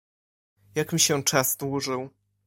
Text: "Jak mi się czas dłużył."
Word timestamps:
"Jak 0.75 0.93
mi 0.93 0.99
się 0.99 1.23
czas 1.23 1.57
dłużył." 1.57 2.09